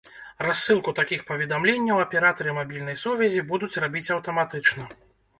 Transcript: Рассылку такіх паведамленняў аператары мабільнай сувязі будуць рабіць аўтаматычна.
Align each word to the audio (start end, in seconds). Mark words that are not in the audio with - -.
Рассылку 0.45 0.91
такіх 0.99 1.19
паведамленняў 1.27 1.99
аператары 2.05 2.55
мабільнай 2.59 2.97
сувязі 3.01 3.43
будуць 3.51 3.79
рабіць 3.85 4.03
аўтаматычна. 4.17 4.87